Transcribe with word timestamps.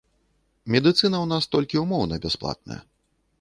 Медыцына 0.75 0.99
ў 0.99 1.27
нас 1.33 1.43
толькі 1.57 1.83
ўмоўна 1.85 2.19
бясплатная. 2.25 2.81